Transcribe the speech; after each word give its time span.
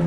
Ah, 0.00 0.04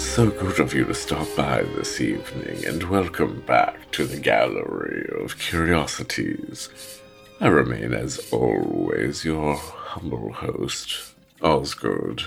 so 0.00 0.28
good 0.30 0.58
of 0.58 0.74
you 0.74 0.84
to 0.86 0.94
stop 0.94 1.28
by 1.36 1.62
this 1.62 2.00
evening, 2.00 2.64
and 2.66 2.82
welcome 2.90 3.44
back 3.46 3.92
to 3.92 4.04
the 4.04 4.18
Gallery 4.18 5.08
of 5.20 5.38
Curiosities. 5.38 6.68
I 7.40 7.48
remain, 7.48 7.92
as 7.92 8.32
always, 8.32 9.24
your 9.24 9.56
humble 9.56 10.32
host, 10.32 11.14
Osgood. 11.42 12.24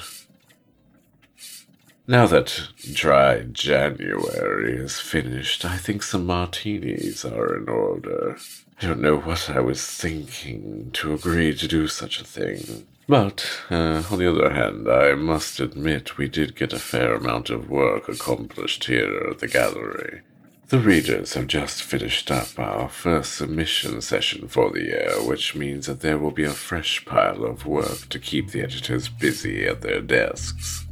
Now 2.05 2.25
that 2.27 2.69
dry 2.93 3.43
January 3.43 4.77
is 4.77 4.99
finished, 4.99 5.65
I 5.65 5.77
think 5.77 6.03
some 6.03 6.25
martinis 6.25 7.25
are 7.25 7.57
in 7.57 7.67
order. 7.67 8.37
I 8.81 8.85
don't 8.87 9.01
know 9.01 9.17
what 9.17 9.49
I 9.49 9.59
was 9.59 9.85
thinking 9.85 10.91
to 10.93 11.13
agree 11.13 11.53
to 11.55 11.67
do 11.67 11.87
such 11.87 12.21
a 12.21 12.25
thing. 12.25 12.87
But, 13.09 13.45
uh, 13.69 14.03
on 14.11 14.19
the 14.19 14.29
other 14.29 14.53
hand, 14.53 14.89
I 14.89 15.15
must 15.15 15.59
admit 15.59 16.17
we 16.17 16.27
did 16.27 16.55
get 16.55 16.73
a 16.73 16.79
fair 16.79 17.15
amount 17.15 17.49
of 17.49 17.69
work 17.69 18.07
accomplished 18.07 18.85
here 18.85 19.27
at 19.31 19.39
the 19.39 19.47
gallery. 19.47 20.21
The 20.69 20.79
readers 20.79 21.33
have 21.35 21.47
just 21.47 21.81
finished 21.81 22.29
up 22.29 22.59
our 22.59 22.89
first 22.89 23.35
submission 23.35 24.01
session 24.01 24.49
for 24.49 24.69
the 24.69 24.81
year, 24.81 25.11
which 25.23 25.55
means 25.55 25.85
that 25.85 26.01
there 26.01 26.17
will 26.17 26.31
be 26.31 26.43
a 26.43 26.49
fresh 26.49 27.05
pile 27.05 27.45
of 27.45 27.65
work 27.65 28.09
to 28.09 28.19
keep 28.19 28.51
the 28.51 28.63
editors 28.63 29.07
busy 29.07 29.65
at 29.65 29.79
their 29.79 30.01
desks. 30.01 30.85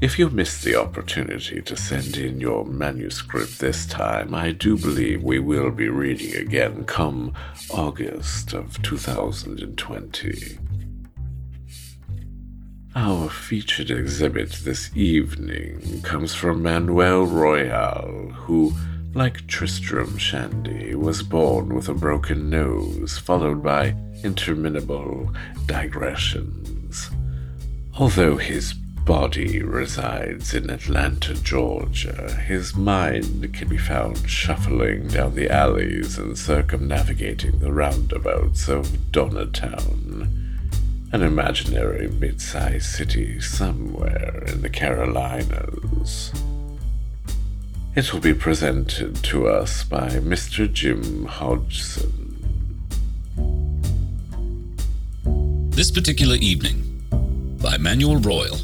If 0.00 0.16
you 0.16 0.30
missed 0.30 0.62
the 0.62 0.76
opportunity 0.76 1.60
to 1.60 1.76
send 1.76 2.16
in 2.16 2.40
your 2.40 2.64
manuscript 2.66 3.58
this 3.58 3.84
time, 3.84 4.32
I 4.32 4.52
do 4.52 4.78
believe 4.78 5.24
we 5.24 5.40
will 5.40 5.72
be 5.72 5.88
reading 5.88 6.36
again 6.36 6.84
come 6.84 7.34
August 7.68 8.52
of 8.52 8.80
2020. 8.84 10.58
Our 12.94 13.28
featured 13.28 13.90
exhibit 13.90 14.52
this 14.62 14.96
evening 14.96 16.00
comes 16.02 16.32
from 16.32 16.62
Manuel 16.62 17.24
Royal, 17.26 18.30
who, 18.32 18.72
like 19.16 19.46
Tristram 19.46 20.18
Shandy, 20.18 20.94
was 20.94 21.22
born 21.22 21.74
with 21.74 21.88
a 21.88 21.94
broken 21.94 22.50
nose, 22.50 23.16
followed 23.16 23.62
by 23.62 23.96
interminable 24.22 25.32
digressions. 25.64 27.10
Although 27.98 28.36
his 28.36 28.74
body 28.74 29.62
resides 29.62 30.52
in 30.52 30.68
Atlanta, 30.68 31.32
Georgia, 31.42 32.30
his 32.46 32.76
mind 32.76 33.54
can 33.54 33.68
be 33.68 33.78
found 33.78 34.28
shuffling 34.28 35.08
down 35.08 35.34
the 35.34 35.50
alleys 35.50 36.18
and 36.18 36.36
circumnavigating 36.36 37.58
the 37.58 37.72
roundabouts 37.72 38.68
of 38.68 38.86
Donnatown 39.12 40.42
an 41.12 41.22
imaginary 41.22 42.08
mid 42.08 42.42
sized 42.42 42.84
city 42.84 43.40
somewhere 43.40 44.42
in 44.48 44.60
the 44.60 44.68
Carolinas. 44.68 46.32
It 47.96 48.12
will 48.12 48.20
be 48.20 48.34
presented 48.34 49.16
to 49.24 49.48
us 49.48 49.82
by 49.82 50.10
Mr. 50.20 50.70
Jim 50.70 51.24
Hodgson. 51.24 52.36
This 55.70 55.90
particular 55.90 56.36
evening, 56.36 56.82
by 57.62 57.78
Manuel 57.78 58.16
Royal. 58.16 58.58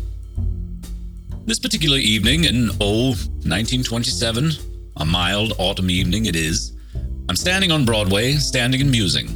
This 1.47 1.59
particular 1.59 1.97
evening 1.97 2.45
in, 2.45 2.69
oh, 2.79 3.13
1927, 3.47 4.51
a 4.99 5.07
mild 5.07 5.55
autumn 5.57 5.89
evening 5.89 6.27
it 6.27 6.37
is, 6.37 6.77
I'm 7.31 7.37
standing 7.37 7.73
on 7.73 7.87
Broadway, 7.87 8.35
standing 8.35 8.83
and 8.83 8.91
musing. 8.91 9.31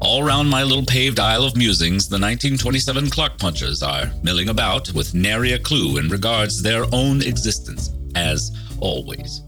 All 0.00 0.24
round 0.24 0.50
my 0.50 0.64
little 0.64 0.84
paved 0.84 1.20
Isle 1.20 1.44
of 1.44 1.56
Musings, 1.56 2.08
the 2.08 2.14
1927 2.14 3.08
clock 3.10 3.38
punchers 3.38 3.84
are 3.84 4.10
milling 4.24 4.48
about 4.48 4.92
with 4.94 5.14
nary 5.14 5.52
a 5.52 5.60
clue 5.60 5.98
in 5.98 6.08
regards 6.08 6.56
to 6.56 6.62
their 6.64 6.86
own 6.92 7.22
existence, 7.22 7.90
as 8.18 8.50
always. 8.80 9.42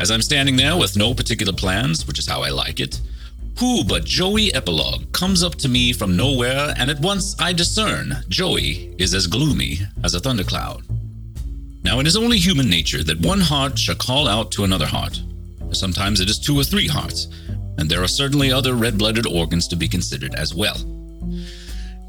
As 0.00 0.10
I'm 0.10 0.22
standing 0.22 0.56
there 0.56 0.76
with 0.76 0.96
no 0.96 1.14
particular 1.14 1.52
plans, 1.52 2.06
which 2.06 2.18
is 2.18 2.28
how 2.28 2.42
I 2.42 2.50
like 2.50 2.80
it, 2.80 3.00
who 3.58 3.84
but 3.84 4.04
Joey 4.04 4.52
Epilogue 4.54 5.12
comes 5.12 5.42
up 5.42 5.54
to 5.56 5.68
me 5.68 5.92
from 5.92 6.16
nowhere, 6.16 6.74
and 6.78 6.90
at 6.90 7.00
once 7.00 7.36
I 7.38 7.52
discern 7.52 8.16
Joey 8.28 8.94
is 8.98 9.14
as 9.14 9.26
gloomy 9.26 9.78
as 10.04 10.14
a 10.14 10.20
thundercloud. 10.20 10.82
Now, 11.84 12.00
it 12.00 12.06
is 12.06 12.16
only 12.16 12.38
human 12.38 12.68
nature 12.68 13.02
that 13.04 13.20
one 13.20 13.40
heart 13.40 13.78
shall 13.78 13.96
call 13.96 14.28
out 14.28 14.52
to 14.52 14.64
another 14.64 14.86
heart. 14.86 15.20
Sometimes 15.72 16.20
it 16.20 16.30
is 16.30 16.38
two 16.38 16.58
or 16.58 16.64
three 16.64 16.86
hearts, 16.86 17.28
and 17.78 17.88
there 17.90 18.02
are 18.02 18.08
certainly 18.08 18.52
other 18.52 18.74
red 18.74 18.98
blooded 18.98 19.26
organs 19.26 19.66
to 19.68 19.76
be 19.76 19.88
considered 19.88 20.34
as 20.34 20.54
well. 20.54 20.76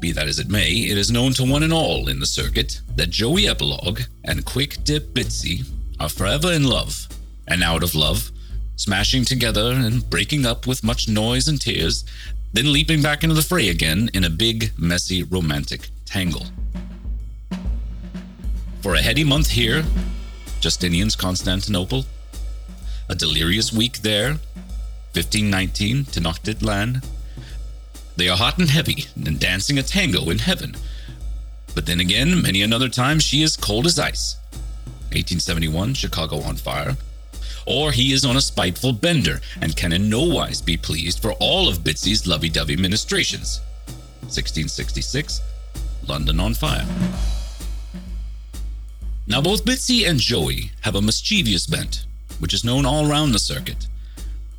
Be 0.04 0.12
that 0.12 0.28
as 0.28 0.38
it 0.38 0.50
may, 0.50 0.70
it 0.70 0.98
is 0.98 1.10
known 1.10 1.32
to 1.32 1.50
one 1.50 1.62
and 1.62 1.72
all 1.72 2.10
in 2.10 2.20
the 2.20 2.26
circuit 2.26 2.82
that 2.94 3.08
Joey 3.08 3.48
Epilogue 3.48 4.02
and 4.22 4.44
Quick 4.44 4.84
Dip 4.84 5.14
Bitsy 5.14 5.66
are 5.98 6.10
forever 6.10 6.52
in 6.52 6.64
love, 6.64 7.08
and 7.48 7.62
out 7.62 7.82
of 7.82 7.94
love, 7.94 8.30
smashing 8.76 9.24
together 9.24 9.72
and 9.72 10.10
breaking 10.10 10.44
up 10.44 10.66
with 10.66 10.84
much 10.84 11.08
noise 11.08 11.48
and 11.48 11.58
tears, 11.58 12.04
then 12.52 12.70
leaping 12.70 13.00
back 13.00 13.22
into 13.22 13.34
the 13.34 13.40
fray 13.40 13.70
again 13.70 14.10
in 14.12 14.24
a 14.24 14.28
big, 14.28 14.72
messy, 14.76 15.22
romantic 15.22 15.88
tangle. 16.04 16.44
For 18.82 18.96
a 18.96 19.00
heady 19.00 19.24
month 19.24 19.48
here, 19.48 19.86
Justinian's 20.60 21.16
Constantinople, 21.16 22.04
a 23.08 23.14
delirious 23.14 23.72
week 23.72 24.02
there, 24.02 24.32
1519 25.14 26.04
to 26.04 26.20
Tenochtitlan. 26.20 27.02
They 28.16 28.28
are 28.28 28.36
hot 28.36 28.58
and 28.58 28.70
heavy 28.70 29.06
and 29.16 29.40
dancing 29.40 29.78
a 29.78 29.82
tango 29.82 30.30
in 30.30 30.38
heaven. 30.38 30.76
But 31.74 31.86
then 31.86 32.00
again, 32.00 32.40
many 32.40 32.62
another 32.62 32.88
time 32.88 33.18
she 33.18 33.42
is 33.42 33.56
cold 33.56 33.86
as 33.86 33.98
ice. 33.98 34.36
1871 35.12 35.94
Chicago 35.94 36.40
on 36.40 36.56
fire. 36.56 36.96
Or 37.66 37.92
he 37.92 38.12
is 38.12 38.24
on 38.24 38.36
a 38.36 38.40
spiteful 38.40 38.92
bender 38.92 39.40
and 39.60 39.76
can 39.76 39.92
in 39.92 40.08
no 40.08 40.22
wise 40.22 40.60
be 40.60 40.76
pleased 40.76 41.20
for 41.20 41.32
all 41.34 41.68
of 41.68 41.78
Bitsy's 41.78 42.26
lovey 42.26 42.48
dovey 42.48 42.76
ministrations. 42.76 43.60
1666 44.22 45.40
London 46.06 46.40
on 46.40 46.54
fire. 46.54 46.86
Now, 49.26 49.40
both 49.40 49.64
Bitsy 49.64 50.06
and 50.06 50.20
Joey 50.20 50.70
have 50.82 50.94
a 50.94 51.00
mischievous 51.00 51.66
bent, 51.66 52.04
which 52.40 52.52
is 52.52 52.64
known 52.64 52.84
all 52.84 53.06
round 53.06 53.32
the 53.32 53.38
circuit. 53.38 53.86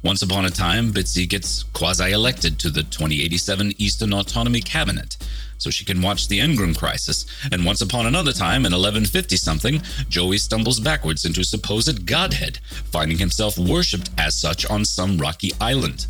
Once 0.05 0.21
upon 0.21 0.45
a 0.45 0.51
time, 0.51 0.93
Bitsy 0.93 1.27
gets 1.27 1.63
quasi 1.73 2.11
elected 2.11 2.59
to 2.59 2.69
the 2.69 2.83
2087 2.83 3.73
Eastern 3.79 4.13
Autonomy 4.13 4.61
Cabinet 4.61 5.17
so 5.57 5.71
she 5.71 5.83
can 5.83 5.99
watch 5.99 6.27
the 6.27 6.38
Engram 6.38 6.77
crisis. 6.77 7.25
And 7.51 7.66
once 7.66 7.81
upon 7.81 8.05
another 8.05 8.31
time, 8.31 8.67
in 8.67 8.71
1150 8.71 9.35
something, 9.35 9.81
Joey 10.07 10.38
stumbles 10.38 10.79
backwards 10.79 11.25
into 11.25 11.44
supposed 11.44 12.05
godhead, 12.05 12.59
finding 12.91 13.17
himself 13.17 13.57
worshipped 13.57 14.11
as 14.15 14.35
such 14.35 14.63
on 14.67 14.85
some 14.85 15.17
rocky 15.17 15.53
island. 15.59 16.05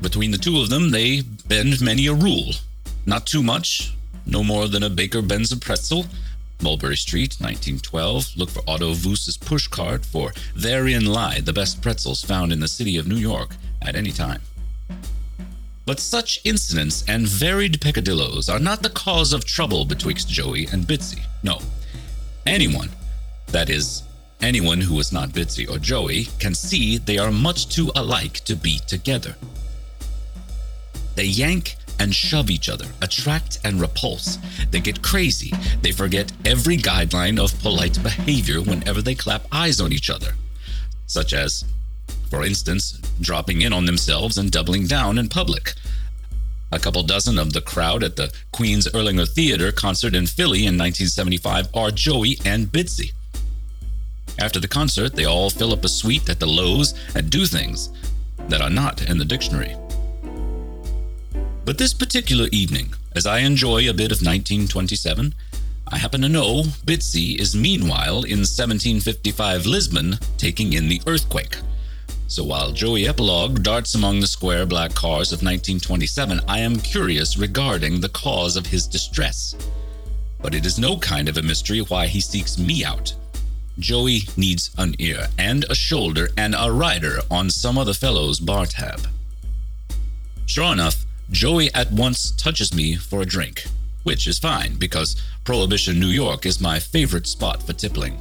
Between 0.00 0.30
the 0.30 0.38
two 0.38 0.60
of 0.60 0.70
them, 0.70 0.92
they 0.92 1.22
bend 1.22 1.80
many 1.80 2.06
a 2.06 2.14
rule. 2.14 2.52
Not 3.04 3.26
too 3.26 3.42
much, 3.42 3.96
no 4.26 4.44
more 4.44 4.68
than 4.68 4.84
a 4.84 4.90
baker 4.90 5.22
bends 5.22 5.50
a 5.50 5.56
pretzel, 5.56 6.06
Mulberry 6.62 6.96
Street, 6.96 7.36
1912. 7.40 8.36
Look 8.36 8.50
for 8.50 8.62
Otto 8.66 8.92
Voos's 8.94 9.36
pushcart, 9.36 10.04
for 10.04 10.32
therein 10.54 11.06
lie 11.06 11.40
the 11.40 11.52
best 11.52 11.80
pretzels 11.82 12.22
found 12.22 12.52
in 12.52 12.60
the 12.60 12.68
city 12.68 12.96
of 12.96 13.06
New 13.06 13.16
York 13.16 13.56
at 13.82 13.96
any 13.96 14.10
time. 14.10 14.42
But 15.86 15.98
such 15.98 16.40
incidents 16.44 17.04
and 17.08 17.26
varied 17.26 17.80
peccadilloes 17.80 18.48
are 18.48 18.60
not 18.60 18.82
the 18.82 18.90
cause 18.90 19.32
of 19.32 19.44
trouble 19.44 19.84
betwixt 19.84 20.28
Joey 20.28 20.66
and 20.72 20.84
Bitsy. 20.84 21.20
No. 21.42 21.58
Anyone, 22.46 22.90
that 23.48 23.70
is, 23.70 24.02
anyone 24.40 24.80
who 24.80 24.98
is 25.00 25.12
not 25.12 25.30
Bitsy 25.30 25.68
or 25.68 25.78
Joey, 25.78 26.28
can 26.38 26.54
see 26.54 26.98
they 26.98 27.18
are 27.18 27.32
much 27.32 27.68
too 27.68 27.90
alike 27.96 28.34
to 28.44 28.54
be 28.54 28.78
together. 28.86 29.34
They 31.16 31.24
yank 31.24 31.76
and 32.00 32.14
shove 32.14 32.50
each 32.50 32.68
other, 32.68 32.86
attract 33.02 33.60
and 33.62 33.80
repulse. 33.80 34.38
They 34.70 34.80
get 34.80 35.02
crazy. 35.02 35.52
They 35.82 35.92
forget 35.92 36.32
every 36.44 36.78
guideline 36.78 37.38
of 37.38 37.56
polite 37.60 38.02
behavior 38.02 38.60
whenever 38.60 39.02
they 39.02 39.14
clap 39.14 39.42
eyes 39.52 39.80
on 39.80 39.92
each 39.92 40.10
other, 40.10 40.34
such 41.06 41.34
as, 41.34 41.64
for 42.30 42.42
instance, 42.42 42.98
dropping 43.20 43.60
in 43.60 43.72
on 43.72 43.84
themselves 43.84 44.38
and 44.38 44.50
doubling 44.50 44.86
down 44.86 45.18
in 45.18 45.28
public. 45.28 45.74
A 46.72 46.78
couple 46.78 47.02
dozen 47.02 47.38
of 47.38 47.52
the 47.52 47.60
crowd 47.60 48.02
at 48.02 48.16
the 48.16 48.32
Queen's 48.52 48.86
Erlanger 48.88 49.28
Theater 49.28 49.70
concert 49.70 50.14
in 50.14 50.26
Philly 50.26 50.60
in 50.60 50.78
1975 50.78 51.68
are 51.74 51.90
Joey 51.90 52.38
and 52.44 52.66
Bitsy. 52.68 53.12
After 54.38 54.60
the 54.60 54.68
concert, 54.68 55.16
they 55.16 55.26
all 55.26 55.50
fill 55.50 55.72
up 55.72 55.84
a 55.84 55.88
suite 55.88 56.30
at 56.30 56.40
the 56.40 56.46
Loews 56.46 56.94
and 57.14 57.28
do 57.28 57.44
things 57.44 57.90
that 58.48 58.62
are 58.62 58.70
not 58.70 59.02
in 59.02 59.18
the 59.18 59.24
dictionary. 59.24 59.76
But 61.70 61.78
this 61.78 61.94
particular 61.94 62.48
evening, 62.50 62.94
as 63.14 63.26
I 63.26 63.38
enjoy 63.38 63.88
a 63.88 63.94
bit 63.94 64.10
of 64.10 64.18
1927, 64.26 65.36
I 65.86 65.98
happen 65.98 66.20
to 66.22 66.28
know 66.28 66.64
Bitsy 66.84 67.38
is 67.38 67.54
meanwhile 67.54 68.24
in 68.24 68.40
1755 68.40 69.66
Lisbon 69.66 70.18
taking 70.36 70.72
in 70.72 70.88
the 70.88 71.00
earthquake. 71.06 71.58
So 72.26 72.42
while 72.42 72.72
Joey 72.72 73.06
Epilogue 73.06 73.62
darts 73.62 73.94
among 73.94 74.18
the 74.18 74.26
square 74.26 74.66
black 74.66 74.96
cars 74.96 75.30
of 75.30 75.44
1927, 75.44 76.40
I 76.48 76.58
am 76.58 76.80
curious 76.80 77.38
regarding 77.38 78.00
the 78.00 78.08
cause 78.08 78.56
of 78.56 78.66
his 78.66 78.88
distress. 78.88 79.54
But 80.42 80.56
it 80.56 80.66
is 80.66 80.76
no 80.76 80.98
kind 80.98 81.28
of 81.28 81.36
a 81.36 81.42
mystery 81.42 81.82
why 81.82 82.08
he 82.08 82.20
seeks 82.20 82.58
me 82.58 82.84
out. 82.84 83.14
Joey 83.78 84.22
needs 84.36 84.72
an 84.76 84.96
ear 84.98 85.28
and 85.38 85.64
a 85.70 85.76
shoulder 85.76 86.30
and 86.36 86.56
a 86.58 86.72
rider 86.72 87.20
on 87.30 87.48
some 87.48 87.78
of 87.78 87.86
the 87.86 87.94
fellow's 87.94 88.40
bar 88.40 88.66
tab. 88.66 89.06
Sure 90.46 90.72
enough, 90.72 91.06
Joey 91.30 91.72
at 91.74 91.92
once 91.92 92.32
touches 92.32 92.74
me 92.74 92.96
for 92.96 93.22
a 93.22 93.26
drink, 93.26 93.64
which 94.02 94.26
is 94.26 94.40
fine 94.40 94.74
because 94.74 95.22
Prohibition 95.44 96.00
New 96.00 96.08
York 96.08 96.44
is 96.44 96.60
my 96.60 96.80
favorite 96.80 97.26
spot 97.26 97.62
for 97.62 97.72
tippling. 97.72 98.18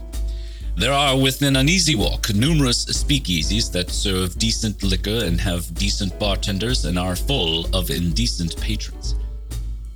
There 0.77 0.93
are 0.93 1.17
within 1.17 1.55
an 1.55 1.67
easy 1.67 1.95
walk 1.95 2.33
numerous 2.33 2.85
speakeasies 2.85 3.71
that 3.71 3.89
serve 3.89 4.37
decent 4.37 4.83
liquor 4.83 5.25
and 5.25 5.41
have 5.41 5.73
decent 5.73 6.17
bartenders 6.19 6.85
and 6.85 6.99
are 6.99 7.15
full 7.15 7.65
of 7.75 7.89
indecent 7.89 8.55
patrons. 8.61 9.15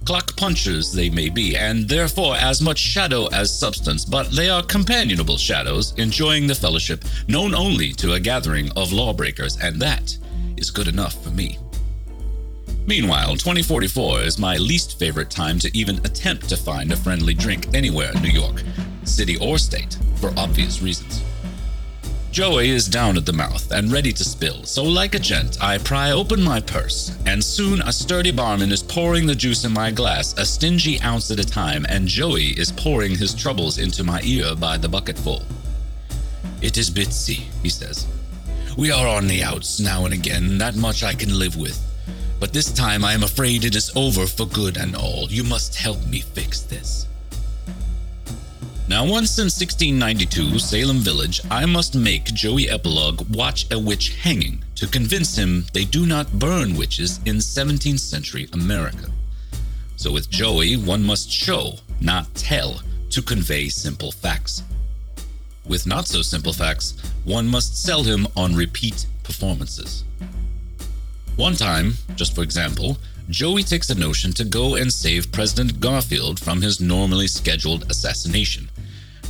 Clock 0.06 0.36
punchers 0.36 0.92
they 0.92 1.09
may 1.09 1.30
be, 1.30 1.56
and 1.56 1.88
therefore 1.88 2.36
as 2.36 2.62
much 2.62 2.80
shadow 2.80 3.27
as 3.27 3.57
substance, 3.57 4.04
but 4.04 4.31
they 4.31 4.50
are 4.50 4.63
companionable 4.63 5.38
shadows, 5.38 5.94
enjoying 5.98 6.48
the 6.48 6.56
fellowship 6.56 7.06
known 7.27 7.54
only 7.54 7.94
to 7.94 8.13
a 8.13 8.19
gathering 8.19 8.71
of 8.75 8.92
lawbreakers, 8.92 9.56
and 9.62 9.80
that 9.80 10.18
is 10.57 10.71
good 10.71 10.88
enough 10.88 11.24
for 11.24 11.30
me. 11.30 11.57
Meanwhile, 12.85 13.38
2044 13.38 14.21
is 14.24 14.38
my 14.38 14.57
least 14.57 15.00
favorite 15.00 15.30
time 15.30 15.57
to 15.59 15.77
even 15.77 16.00
attempt 16.00 16.50
to 16.50 16.57
find 16.57 16.91
a 16.91 16.97
friendly 16.97 17.33
drink 17.33 17.74
anywhere 17.74 18.12
in 18.13 18.21
New 18.21 18.30
York, 18.30 18.62
city 19.06 19.38
or 19.38 19.57
state, 19.57 19.97
for 20.18 20.33
obvious 20.35 20.81
reasons. 20.81 21.24
Joey 22.31 22.71
is 22.71 22.89
down 22.89 23.15
at 23.15 23.25
the 23.25 23.31
mouth 23.31 23.71
and 23.71 23.91
ready 23.91 24.12
to 24.12 24.25
spill, 24.25 24.63
so 24.63 24.83
like 24.83 25.15
a 25.15 25.19
gent, 25.19 25.63
I 25.63 25.77
pry 25.77 26.12
open 26.12 26.44
my 26.44 26.59
purse, 26.59 27.18
and 27.25 27.41
soon 27.41 27.81
a 27.83 27.94
sturdy 27.94 28.31
barman 28.31 28.71
is 28.71 28.83
pouring 28.83 29.27
the 29.27 29.35
juice 29.35 29.63
in 29.63 29.71
my 29.71 29.89
glass, 29.89 30.38
a 30.38 30.45
stingy 30.45 31.00
ounce 31.03 31.31
at 31.31 31.39
a 31.39 31.45
time, 31.45 31.85
and 31.88 32.06
Joey 32.06 32.47
is 32.47 32.74
pouring 32.74 33.15
his 33.15 33.33
troubles 33.33 33.77
into 33.77 34.03
my 34.03 34.19
ear 34.24 34.56
by 34.56 34.77
the 34.77 34.89
bucketful. 34.89 35.44
It 36.62 36.77
is 36.77 36.89
Bitsy, 36.91 37.45
he 37.62 37.69
says. 37.69 38.07
We 38.77 38.91
are 38.91 39.07
on 39.07 39.27
the 39.27 39.44
outs 39.44 39.80
now 39.80 40.03
and 40.03 40.13
again, 40.13 40.57
that 40.57 40.75
much 40.75 41.01
I 41.03 41.13
can 41.13 41.38
live 41.38 41.56
with. 41.56 41.80
But 42.44 42.51
this 42.51 42.74
time 42.74 43.06
I 43.06 43.13
am 43.13 43.24
afraid 43.24 43.63
it 43.63 43.74
is 43.74 43.90
over 43.95 44.28
for 44.28 44.45
good 44.45 44.75
and 44.75 44.98
all. 44.98 45.31
You 45.31 45.45
must 45.45 45.75
help 45.75 46.06
me 46.07 46.19
fix 46.19 46.60
this. 46.60 47.07
Now, 48.90 49.06
once 49.06 49.38
in 49.38 49.45
1692, 49.45 50.60
Salem 50.60 50.98
Village, 50.98 51.40
I 51.50 51.66
must 51.66 51.95
make 51.95 52.25
Joey 52.25 52.69
Epilogue 52.69 53.34
watch 53.34 53.72
a 53.72 53.80
witch 53.80 54.18
hanging 54.18 54.62
to 54.75 54.88
convince 54.88 55.38
him 55.38 55.68
they 55.72 55.86
do 55.86 56.06
not 56.06 56.38
burn 56.38 56.75
witches 56.75 57.22
in 57.25 57.38
17th 57.38 58.01
century 58.01 58.50
America. 58.51 59.10
So, 59.95 60.12
with 60.12 60.30
Joey, 60.30 60.75
one 60.75 61.01
must 61.01 61.31
show, 61.31 61.75
not 62.01 62.36
tell, 62.36 62.81
to 63.12 63.22
convey 63.22 63.69
simple 63.69 64.12
facts. 64.12 64.63
With 65.66 65.88
not 65.88 66.07
so 66.10 66.22
simple 66.22 66.51
facts, 66.51 66.95
one 67.24 67.48
must 67.48 67.81
sell 67.81 68.04
him 68.04 68.28
on 68.36 68.54
repeat 68.54 69.06
performances. 69.24 70.04
One 71.35 71.56
time, 71.56 71.94
just 72.15 72.35
for 72.35 72.44
example, 72.44 72.97
Joey 73.30 73.63
takes 73.63 73.89
a 73.89 73.95
notion 73.95 74.33
to 74.33 74.44
go 74.44 74.75
and 74.75 74.94
save 74.94 75.31
President 75.31 75.80
Garfield 75.80 76.39
from 76.39 76.62
his 76.62 76.80
normally 76.80 77.27
scheduled 77.27 77.89
assassination. 77.89 78.69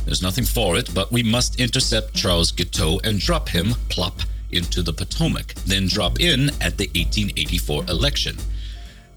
There's 0.04 0.20
nothing 0.20 0.44
for 0.44 0.76
it, 0.76 0.92
but 0.92 1.10
we 1.10 1.22
must 1.22 1.58
intercept 1.58 2.14
Charles 2.14 2.52
Guiteau 2.52 3.00
and 3.04 3.18
drop 3.18 3.48
him 3.48 3.74
plop 3.88 4.20
into 4.50 4.82
the 4.82 4.92
Potomac, 4.92 5.54
then 5.66 5.86
drop 5.86 6.20
in 6.20 6.50
at 6.60 6.76
the 6.76 6.88
1884 6.94 7.84
election. 7.88 8.36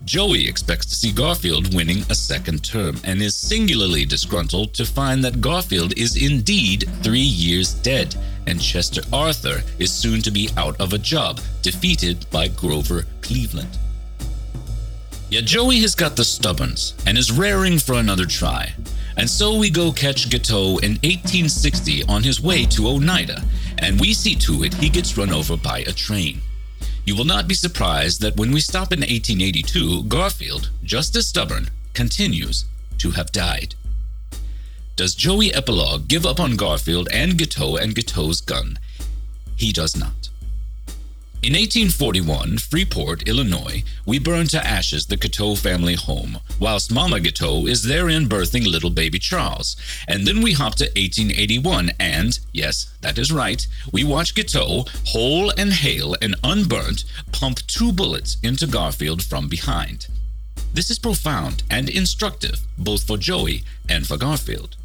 Joey 0.08 0.48
expects 0.48 0.86
to 0.86 0.96
see 0.96 1.12
Garfield 1.12 1.76
winning 1.76 2.06
a 2.10 2.16
second 2.16 2.64
term 2.64 2.96
and 3.04 3.22
is 3.22 3.36
singularly 3.36 4.06
disgruntled 4.06 4.74
to 4.76 4.86
find 4.86 5.22
that 5.26 5.42
Garfield 5.42 5.92
is 5.98 6.16
indeed 6.16 6.90
three 7.04 7.20
years 7.20 7.74
dead, 7.74 8.16
and 8.48 8.62
Chester 8.62 9.02
Arthur 9.12 9.62
is 9.80 9.92
soon 9.92 10.22
to 10.22 10.32
be 10.32 10.50
out 10.56 10.80
of 10.80 10.94
a 10.94 10.98
job, 10.98 11.42
defeated 11.62 12.26
by 12.32 12.48
Grover 12.48 13.06
Cleveland. 13.20 13.78
Yet 15.30 15.44
Joey 15.44 15.82
has 15.82 15.94
got 15.94 16.16
the 16.16 16.24
stubborns 16.24 16.94
and 17.06 17.18
is 17.18 17.30
raring 17.30 17.78
for 17.78 17.96
another 17.96 18.26
try. 18.26 18.72
And 19.18 19.30
so 19.30 19.58
we 19.58 19.70
go 19.70 19.92
catch 19.92 20.30
Guiteau 20.30 20.78
in 20.78 20.94
1860 21.04 22.04
on 22.04 22.24
his 22.24 22.42
way 22.42 22.64
to 22.68 22.88
Oneida, 22.88 23.44
and 23.80 24.00
we 24.00 24.14
see 24.14 24.36
to 24.36 24.64
it 24.64 24.74
he 24.76 24.88
gets 24.88 25.18
run 25.18 25.34
over 25.34 25.58
by 25.58 25.80
a 25.80 25.92
train. 25.92 26.40
You 27.08 27.16
will 27.16 27.24
not 27.24 27.48
be 27.48 27.54
surprised 27.54 28.20
that 28.20 28.36
when 28.36 28.52
we 28.52 28.60
stop 28.60 28.92
in 28.92 29.00
1882, 29.00 30.04
Garfield, 30.10 30.72
just 30.84 31.16
as 31.16 31.26
stubborn, 31.26 31.70
continues 31.94 32.66
to 32.98 33.12
have 33.12 33.32
died. 33.32 33.76
Does 34.98 35.16
Joey 35.16 35.54
Epilogue 35.54 36.10
give 36.10 36.26
up 36.26 36.38
on 36.38 36.58
Garfield 36.58 37.08
and 37.14 37.38
Guiteau 37.38 37.78
and 37.78 37.96
Guiteau's 37.96 38.42
gun? 38.42 38.78
He 39.56 39.72
does 39.72 39.96
not. 39.96 40.28
In 41.44 41.54
1841, 41.54 42.58
Freeport, 42.58 43.30
Illinois, 43.30 43.84
we 44.08 44.18
burn 44.18 44.48
to 44.48 44.66
ashes 44.66 45.06
the 45.06 45.16
Guiteau 45.16 45.54
family 45.56 45.94
home, 45.94 46.40
whilst 46.60 46.92
Mama 46.92 47.20
Guiteau 47.20 47.68
is 47.68 47.84
therein 47.84 48.28
birthing 48.28 48.66
little 48.66 48.90
baby 48.90 49.20
Charles. 49.20 49.76
And 50.08 50.26
then 50.26 50.42
we 50.42 50.54
hop 50.54 50.76
to 50.76 50.86
1881, 50.86 51.92
and, 52.00 52.40
yes, 52.54 52.92
that 53.02 53.20
is 53.20 53.32
right, 53.32 53.66
we 53.94 54.04
watch 54.04 54.34
Guiteau, 54.34 54.86
whole 55.06 55.52
and 55.52 55.72
hale 55.72 56.16
and 56.24 56.36
unburnt, 56.44 57.06
pump 57.32 57.60
two 57.68 57.94
bullets 57.94 58.38
into 58.42 58.66
Garfield 58.66 59.22
from 59.24 59.48
behind. 59.48 60.08
This 60.74 60.90
is 60.90 60.98
profound 60.98 61.62
and 61.70 61.88
instructive, 61.88 62.62
both 62.80 63.06
for 63.06 63.16
Joey 63.16 63.64
and 63.88 64.08
for 64.08 64.18
Garfield. 64.18 64.76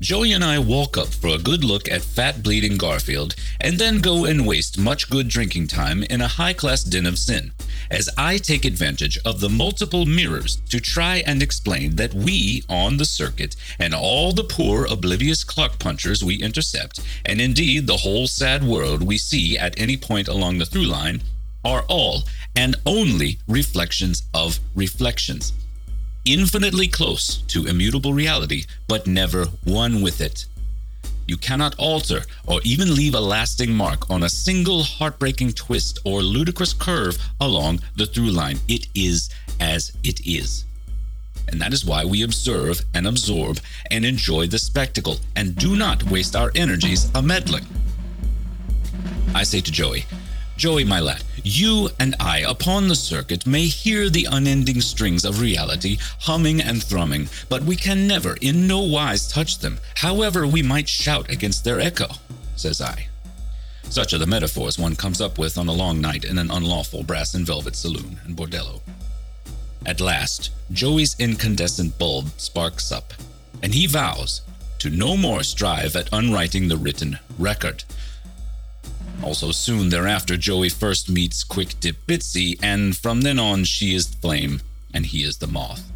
Joey 0.00 0.30
and 0.30 0.44
I 0.44 0.60
walk 0.60 0.96
up 0.96 1.08
for 1.08 1.26
a 1.26 1.38
good 1.38 1.64
look 1.64 1.90
at 1.90 2.02
fat 2.02 2.40
bleeding 2.40 2.76
Garfield, 2.76 3.34
and 3.60 3.78
then 3.78 3.98
go 3.98 4.24
and 4.24 4.46
waste 4.46 4.78
much 4.78 5.10
good 5.10 5.26
drinking 5.26 5.66
time 5.66 6.04
in 6.04 6.20
a 6.20 6.28
high 6.28 6.52
class 6.52 6.84
den 6.84 7.04
of 7.04 7.18
sin, 7.18 7.50
as 7.90 8.08
I 8.16 8.38
take 8.38 8.64
advantage 8.64 9.18
of 9.24 9.40
the 9.40 9.48
multiple 9.48 10.06
mirrors 10.06 10.62
to 10.68 10.78
try 10.78 11.24
and 11.26 11.42
explain 11.42 11.96
that 11.96 12.14
we 12.14 12.62
on 12.68 12.98
the 12.98 13.04
circuit, 13.04 13.56
and 13.80 13.92
all 13.92 14.30
the 14.30 14.44
poor 14.44 14.86
oblivious 14.86 15.42
clock 15.42 15.80
punchers 15.80 16.22
we 16.22 16.36
intercept, 16.36 17.00
and 17.26 17.40
indeed 17.40 17.88
the 17.88 17.96
whole 17.96 18.28
sad 18.28 18.62
world 18.62 19.02
we 19.02 19.18
see 19.18 19.58
at 19.58 19.76
any 19.80 19.96
point 19.96 20.28
along 20.28 20.58
the 20.58 20.66
through 20.66 20.86
line, 20.86 21.22
are 21.64 21.82
all 21.88 22.22
and 22.54 22.76
only 22.86 23.40
reflections 23.48 24.22
of 24.32 24.60
reflections 24.76 25.52
infinitely 26.28 26.88
close 26.88 27.38
to 27.48 27.66
immutable 27.66 28.12
reality, 28.12 28.64
but 28.86 29.06
never 29.06 29.46
one 29.64 30.02
with 30.02 30.20
it. 30.20 30.44
You 31.26 31.36
cannot 31.36 31.74
alter 31.78 32.24
or 32.46 32.60
even 32.64 32.94
leave 32.94 33.14
a 33.14 33.20
lasting 33.20 33.74
mark 33.74 34.10
on 34.10 34.22
a 34.22 34.28
single 34.28 34.82
heartbreaking 34.82 35.52
twist 35.52 35.98
or 36.04 36.22
ludicrous 36.22 36.72
curve 36.72 37.18
along 37.40 37.80
the 37.96 38.06
through 38.06 38.30
line. 38.30 38.58
It 38.68 38.86
is 38.94 39.30
as 39.60 39.92
it 40.04 40.26
is. 40.26 40.64
And 41.48 41.60
that 41.62 41.72
is 41.72 41.84
why 41.84 42.04
we 42.04 42.22
observe 42.22 42.82
and 42.94 43.06
absorb 43.06 43.58
and 43.90 44.04
enjoy 44.04 44.46
the 44.46 44.58
spectacle 44.58 45.18
and 45.34 45.56
do 45.56 45.76
not 45.76 46.02
waste 46.04 46.36
our 46.36 46.52
energies 46.54 47.10
a 47.14 47.22
meddling. 47.22 47.66
I 49.34 49.44
say 49.44 49.60
to 49.60 49.72
Joey, 49.72 50.04
Joey, 50.56 50.84
my 50.84 51.00
lad, 51.00 51.22
you 51.44 51.90
and 51.98 52.14
I 52.20 52.38
upon 52.40 52.88
the 52.88 52.96
circuit 52.96 53.46
may 53.46 53.66
hear 53.66 54.10
the 54.10 54.26
unending 54.30 54.80
strings 54.80 55.24
of 55.24 55.40
reality 55.40 55.98
humming 56.20 56.60
and 56.60 56.82
thrumming, 56.82 57.28
but 57.48 57.62
we 57.62 57.76
can 57.76 58.06
never 58.06 58.36
in 58.40 58.66
no 58.66 58.80
wise 58.80 59.28
touch 59.28 59.58
them, 59.58 59.78
however 59.96 60.46
we 60.46 60.62
might 60.62 60.88
shout 60.88 61.30
against 61.30 61.64
their 61.64 61.80
echo, 61.80 62.08
says 62.56 62.80
I. 62.80 63.08
Such 63.90 64.12
are 64.12 64.18
the 64.18 64.26
metaphors 64.26 64.78
one 64.78 64.96
comes 64.96 65.20
up 65.20 65.38
with 65.38 65.56
on 65.56 65.68
a 65.68 65.72
long 65.72 66.00
night 66.00 66.24
in 66.24 66.38
an 66.38 66.50
unlawful 66.50 67.02
brass 67.02 67.34
and 67.34 67.46
velvet 67.46 67.74
saloon 67.74 68.20
and 68.24 68.36
bordello. 68.36 68.80
At 69.86 70.00
last, 70.00 70.50
Joey's 70.72 71.16
incandescent 71.18 71.98
bulb 71.98 72.28
sparks 72.36 72.92
up, 72.92 73.14
and 73.62 73.74
he 73.74 73.86
vows 73.86 74.42
to 74.80 74.90
no 74.90 75.16
more 75.16 75.42
strive 75.42 75.96
at 75.96 76.08
unwriting 76.12 76.68
the 76.68 76.76
written 76.76 77.18
record, 77.38 77.84
also, 79.28 79.52
soon 79.52 79.90
thereafter, 79.90 80.38
Joey 80.38 80.70
first 80.70 81.10
meets 81.10 81.44
Quick 81.44 81.78
Dip 81.80 81.98
Bitsy, 82.06 82.58
and 82.62 82.96
from 82.96 83.20
then 83.20 83.38
on, 83.38 83.64
she 83.64 83.94
is 83.94 84.08
the 84.08 84.16
flame 84.16 84.62
and 84.94 85.04
he 85.04 85.22
is 85.22 85.36
the 85.36 85.46
moth. 85.46 85.92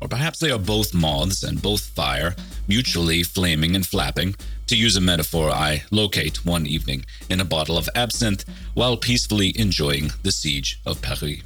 Or 0.00 0.08
perhaps 0.08 0.38
they 0.38 0.50
are 0.50 0.58
both 0.58 0.94
moths 0.94 1.42
and 1.42 1.60
both 1.60 1.84
fire, 1.90 2.34
mutually 2.66 3.22
flaming 3.22 3.76
and 3.76 3.86
flapping. 3.86 4.34
To 4.68 4.76
use 4.76 4.96
a 4.96 5.02
metaphor 5.02 5.50
I 5.50 5.82
locate 5.90 6.46
one 6.46 6.66
evening 6.66 7.04
in 7.28 7.38
a 7.38 7.44
bottle 7.44 7.76
of 7.76 7.90
absinthe 7.94 8.46
while 8.72 8.96
peacefully 8.96 9.52
enjoying 9.60 10.12
the 10.22 10.32
siege 10.32 10.80
of 10.86 11.02
Paris. 11.02 11.42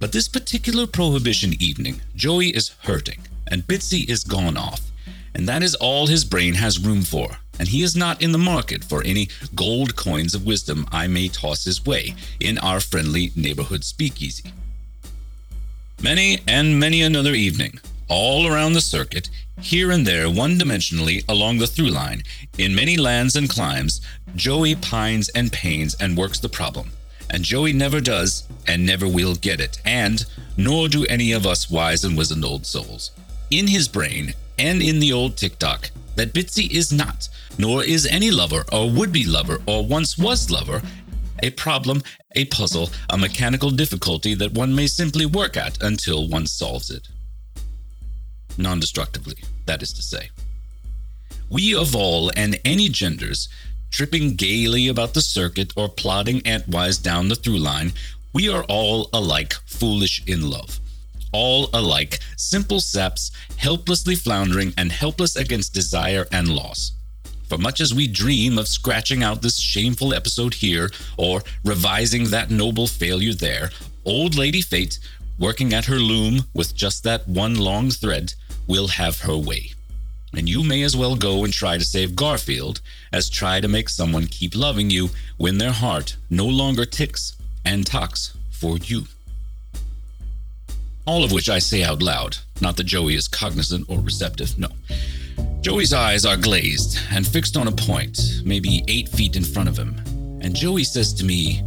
But 0.00 0.12
this 0.12 0.28
particular 0.28 0.86
prohibition 0.86 1.52
evening, 1.60 2.00
Joey 2.16 2.56
is 2.56 2.74
hurting, 2.84 3.20
and 3.46 3.66
Bitsy 3.66 4.08
is 4.08 4.24
gone 4.24 4.56
off, 4.56 4.80
and 5.34 5.46
that 5.46 5.62
is 5.62 5.74
all 5.74 6.06
his 6.06 6.24
brain 6.24 6.54
has 6.54 6.78
room 6.78 7.02
for, 7.02 7.36
and 7.58 7.68
he 7.68 7.82
is 7.82 7.96
not 7.96 8.22
in 8.22 8.32
the 8.32 8.38
market 8.38 8.84
for 8.84 9.02
any 9.02 9.28
gold 9.54 9.96
coins 9.96 10.34
of 10.34 10.46
wisdom 10.46 10.86
I 10.90 11.06
may 11.06 11.28
toss 11.28 11.64
his 11.64 11.84
way 11.84 12.14
in 12.40 12.58
our 12.58 12.80
friendly 12.80 13.32
neighborhood 13.36 13.84
speakeasy. 13.84 14.52
Many 16.02 16.40
and 16.46 16.78
many 16.78 17.02
another 17.02 17.34
evening, 17.34 17.78
all 18.08 18.46
around 18.46 18.72
the 18.72 18.80
circuit, 18.80 19.30
here 19.60 19.90
and 19.90 20.06
there, 20.06 20.28
one 20.28 20.58
dimensionally 20.58 21.24
along 21.28 21.58
the 21.58 21.66
through 21.66 21.88
line, 21.88 22.22
in 22.58 22.74
many 22.74 22.96
lands 22.96 23.36
and 23.36 23.48
climes, 23.48 24.00
Joey 24.34 24.74
pines 24.74 25.28
and 25.30 25.52
pains 25.52 25.94
and 26.00 26.16
works 26.16 26.40
the 26.40 26.48
problem. 26.48 26.90
And 27.30 27.44
Joey 27.44 27.72
never 27.72 28.00
does 28.00 28.46
and 28.66 28.84
never 28.84 29.08
will 29.08 29.34
get 29.34 29.60
it, 29.60 29.80
and 29.84 30.24
nor 30.56 30.88
do 30.88 31.06
any 31.06 31.32
of 31.32 31.46
us 31.46 31.70
wise 31.70 32.04
and 32.04 32.16
wizened 32.16 32.44
old 32.44 32.66
souls. 32.66 33.12
In 33.50 33.66
his 33.66 33.88
brain 33.88 34.34
and 34.58 34.82
in 34.82 35.00
the 35.00 35.12
old 35.12 35.36
ticktock, 35.36 35.90
that 36.16 36.32
Bitsy 36.32 36.70
is 36.70 36.92
not, 36.92 37.28
nor 37.58 37.84
is 37.84 38.06
any 38.06 38.30
lover 38.30 38.64
or 38.72 38.90
would 38.90 39.12
be 39.12 39.24
lover 39.24 39.60
or 39.66 39.84
once 39.84 40.16
was 40.16 40.50
lover, 40.50 40.82
a 41.42 41.50
problem, 41.50 42.02
a 42.36 42.44
puzzle, 42.46 42.90
a 43.10 43.18
mechanical 43.18 43.70
difficulty 43.70 44.34
that 44.34 44.52
one 44.52 44.74
may 44.74 44.86
simply 44.86 45.26
work 45.26 45.56
at 45.56 45.82
until 45.82 46.28
one 46.28 46.46
solves 46.46 46.90
it 46.90 47.08
non 48.58 48.80
destructively, 48.80 49.36
that 49.66 49.82
is 49.82 49.92
to 49.92 50.02
say. 50.02 50.30
We 51.50 51.74
of 51.74 51.94
all 51.94 52.30
and 52.36 52.58
any 52.64 52.88
genders, 52.88 53.48
tripping 53.90 54.34
gaily 54.34 54.88
about 54.88 55.14
the 55.14 55.22
circuit 55.22 55.72
or 55.76 55.88
plodding 55.88 56.40
antwise 56.40 57.02
down 57.02 57.28
the 57.28 57.36
through 57.36 57.58
line, 57.58 57.92
we 58.32 58.48
are 58.48 58.64
all 58.64 59.08
alike 59.12 59.54
foolish 59.66 60.22
in 60.26 60.50
love. 60.50 60.80
All 61.34 61.68
alike, 61.72 62.20
simple 62.36 62.80
saps, 62.80 63.32
helplessly 63.56 64.14
floundering 64.14 64.72
and 64.78 64.92
helpless 64.92 65.34
against 65.34 65.74
desire 65.74 66.28
and 66.30 66.48
loss. 66.48 66.92
For 67.48 67.58
much 67.58 67.80
as 67.80 67.92
we 67.92 68.06
dream 68.06 68.56
of 68.56 68.68
scratching 68.68 69.24
out 69.24 69.42
this 69.42 69.58
shameful 69.58 70.14
episode 70.14 70.54
here 70.54 70.92
or 71.16 71.42
revising 71.64 72.30
that 72.30 72.52
noble 72.52 72.86
failure 72.86 73.34
there, 73.34 73.70
old 74.04 74.36
Lady 74.36 74.60
Fate, 74.60 75.00
working 75.36 75.74
at 75.74 75.86
her 75.86 75.98
loom 75.98 76.44
with 76.54 76.72
just 76.72 77.02
that 77.02 77.26
one 77.26 77.56
long 77.56 77.90
thread, 77.90 78.32
will 78.68 78.86
have 78.86 79.22
her 79.22 79.36
way. 79.36 79.72
And 80.36 80.48
you 80.48 80.62
may 80.62 80.82
as 80.82 80.96
well 80.96 81.16
go 81.16 81.42
and 81.42 81.52
try 81.52 81.78
to 81.78 81.84
save 81.84 82.14
Garfield 82.14 82.80
as 83.12 83.28
try 83.28 83.60
to 83.60 83.66
make 83.66 83.88
someone 83.88 84.28
keep 84.28 84.54
loving 84.54 84.88
you 84.88 85.10
when 85.38 85.58
their 85.58 85.72
heart 85.72 86.16
no 86.30 86.46
longer 86.46 86.84
ticks 86.84 87.36
and 87.64 87.84
talks 87.84 88.36
for 88.52 88.78
you. 88.78 89.08
All 91.06 91.22
of 91.22 91.32
which 91.32 91.50
I 91.50 91.58
say 91.58 91.82
out 91.82 92.02
loud, 92.02 92.38
not 92.60 92.76
that 92.76 92.84
Joey 92.84 93.14
is 93.14 93.28
cognizant 93.28 93.86
or 93.90 94.00
receptive, 94.00 94.58
no. 94.58 94.68
Joey's 95.60 95.92
eyes 95.92 96.24
are 96.24 96.36
glazed 96.36 96.98
and 97.10 97.26
fixed 97.26 97.56
on 97.56 97.68
a 97.68 97.72
point, 97.72 98.42
maybe 98.44 98.84
eight 98.88 99.08
feet 99.08 99.36
in 99.36 99.44
front 99.44 99.68
of 99.68 99.78
him. 99.78 99.96
And 100.40 100.54
Joey 100.54 100.84
says 100.84 101.12
to 101.14 101.24
me, 101.24 101.62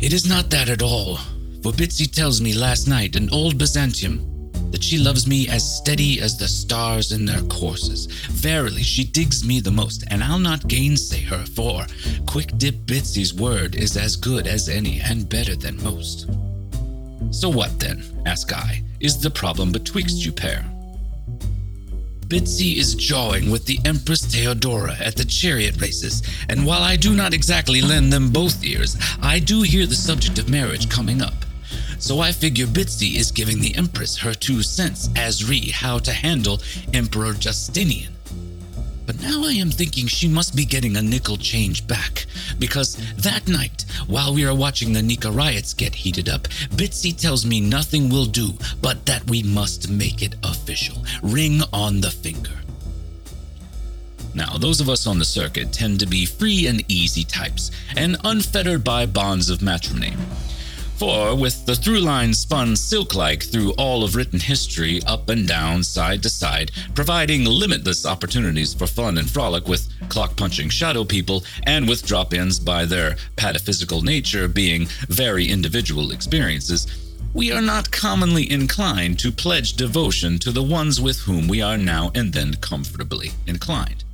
It 0.00 0.12
is 0.12 0.28
not 0.28 0.50
that 0.50 0.68
at 0.68 0.82
all, 0.82 1.16
for 1.62 1.72
Bitsy 1.72 2.10
tells 2.10 2.40
me 2.40 2.54
last 2.54 2.88
night 2.88 3.14
in 3.14 3.30
old 3.30 3.56
Byzantium 3.56 4.28
that 4.72 4.82
she 4.82 4.98
loves 4.98 5.26
me 5.28 5.48
as 5.48 5.76
steady 5.78 6.20
as 6.20 6.36
the 6.36 6.48
stars 6.48 7.12
in 7.12 7.24
their 7.24 7.42
courses. 7.42 8.06
Verily, 8.30 8.82
she 8.82 9.04
digs 9.04 9.44
me 9.44 9.60
the 9.60 9.70
most, 9.70 10.02
and 10.08 10.24
I'll 10.24 10.38
not 10.38 10.66
gainsay 10.66 11.20
her, 11.22 11.44
for 11.44 11.86
Quick 12.26 12.56
Dip 12.56 12.74
Bitsy's 12.86 13.34
word 13.34 13.76
is 13.76 13.96
as 13.96 14.16
good 14.16 14.46
as 14.46 14.68
any 14.68 15.00
and 15.00 15.28
better 15.28 15.54
than 15.54 15.82
most. 15.82 16.28
So 17.32 17.48
what 17.48 17.80
then, 17.80 18.04
ask 18.26 18.52
I, 18.52 18.82
is 19.00 19.18
the 19.18 19.30
problem 19.30 19.72
betwixt 19.72 20.24
you 20.24 20.32
pair? 20.32 20.64
Bitsy 22.28 22.76
is 22.76 22.94
jawing 22.94 23.50
with 23.50 23.66
the 23.66 23.78
Empress 23.84 24.24
Theodora 24.24 24.94
at 25.00 25.16
the 25.16 25.24
chariot 25.24 25.80
races, 25.80 26.22
and 26.48 26.64
while 26.64 26.82
I 26.82 26.96
do 26.96 27.14
not 27.14 27.34
exactly 27.34 27.80
lend 27.80 28.12
them 28.12 28.30
both 28.30 28.62
ears, 28.62 28.96
I 29.20 29.38
do 29.38 29.62
hear 29.62 29.86
the 29.86 29.94
subject 29.94 30.38
of 30.38 30.50
marriage 30.50 30.88
coming 30.90 31.20
up. 31.20 31.34
So 31.98 32.20
I 32.20 32.32
figure 32.32 32.66
Bitsy 32.66 33.16
is 33.16 33.30
giving 33.30 33.60
the 33.60 33.74
Empress 33.76 34.16
her 34.18 34.34
two 34.34 34.62
cents 34.62 35.08
as 35.16 35.48
re 35.48 35.70
how 35.70 35.98
to 36.00 36.12
handle 36.12 36.60
Emperor 36.92 37.32
Justinian. 37.32 38.12
Now 39.22 39.44
I 39.44 39.52
am 39.52 39.70
thinking 39.70 40.08
she 40.08 40.26
must 40.26 40.56
be 40.56 40.64
getting 40.64 40.96
a 40.96 41.02
nickel 41.02 41.36
change 41.36 41.86
back, 41.86 42.26
because 42.58 42.96
that 43.18 43.46
night, 43.46 43.84
while 44.08 44.34
we 44.34 44.44
are 44.44 44.54
watching 44.54 44.92
the 44.92 45.00
Nika 45.00 45.30
riots 45.30 45.74
get 45.74 45.94
heated 45.94 46.28
up, 46.28 46.48
Bitsy 46.74 47.16
tells 47.16 47.46
me 47.46 47.60
nothing 47.60 48.08
will 48.08 48.26
do, 48.26 48.52
but 48.80 49.06
that 49.06 49.24
we 49.30 49.44
must 49.44 49.88
make 49.88 50.22
it 50.22 50.34
official. 50.42 51.04
Ring 51.22 51.60
on 51.72 52.00
the 52.00 52.10
finger. 52.10 52.50
Now, 54.34 54.58
those 54.58 54.80
of 54.80 54.88
us 54.88 55.06
on 55.06 55.20
the 55.20 55.24
circuit 55.24 55.72
tend 55.72 56.00
to 56.00 56.06
be 56.06 56.26
free 56.26 56.66
and 56.66 56.84
easy 56.90 57.22
types, 57.22 57.70
and 57.96 58.16
unfettered 58.24 58.82
by 58.82 59.06
bonds 59.06 59.50
of 59.50 59.62
matrimony. 59.62 60.14
For, 61.02 61.34
with 61.34 61.66
the 61.66 61.74
through 61.74 61.98
line 61.98 62.32
spun 62.32 62.76
silk 62.76 63.16
like 63.16 63.42
through 63.42 63.72
all 63.72 64.04
of 64.04 64.14
written 64.14 64.38
history, 64.38 65.00
up 65.04 65.28
and 65.30 65.48
down, 65.48 65.82
side 65.82 66.22
to 66.22 66.30
side, 66.30 66.70
providing 66.94 67.44
limitless 67.44 68.06
opportunities 68.06 68.72
for 68.72 68.86
fun 68.86 69.18
and 69.18 69.28
frolic 69.28 69.66
with 69.66 69.92
clock 70.08 70.36
punching 70.36 70.68
shadow 70.68 71.02
people, 71.02 71.42
and 71.64 71.88
with 71.88 72.06
drop 72.06 72.32
ins 72.32 72.60
by 72.60 72.84
their 72.84 73.16
pataphysical 73.34 74.04
nature 74.04 74.46
being 74.46 74.86
very 75.08 75.44
individual 75.44 76.12
experiences, 76.12 76.86
we 77.34 77.50
are 77.50 77.60
not 77.60 77.90
commonly 77.90 78.48
inclined 78.48 79.18
to 79.18 79.32
pledge 79.32 79.72
devotion 79.72 80.38
to 80.38 80.52
the 80.52 80.62
ones 80.62 81.00
with 81.00 81.18
whom 81.18 81.48
we 81.48 81.60
are 81.60 81.76
now 81.76 82.12
and 82.14 82.32
then 82.32 82.54
comfortably 82.60 83.32
inclined. 83.48 84.04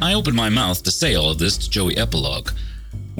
I 0.00 0.14
open 0.14 0.36
my 0.36 0.48
mouth 0.48 0.84
to 0.84 0.92
say 0.92 1.16
all 1.16 1.28
of 1.28 1.38
this 1.38 1.58
to 1.58 1.68
Joey 1.68 1.96
Epilogue 1.96 2.50